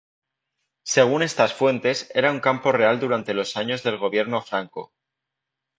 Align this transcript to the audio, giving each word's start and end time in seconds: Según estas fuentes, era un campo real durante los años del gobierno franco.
Según 0.81 1.21
estas 1.21 1.53
fuentes, 1.53 2.09
era 2.15 2.31
un 2.31 2.39
campo 2.39 2.71
real 2.71 2.99
durante 2.99 3.35
los 3.35 3.55
años 3.55 3.83
del 3.83 3.99
gobierno 3.99 4.41
franco. 4.41 4.91